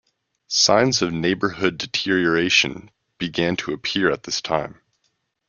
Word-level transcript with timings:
Signs 0.47 1.03
of 1.03 1.13
neighborhood 1.13 1.77
deterioration 1.77 2.89
began 3.19 3.55
to 3.57 3.71
appear 3.71 4.09
at 4.11 4.23
this 4.23 4.41
time. 4.41 4.81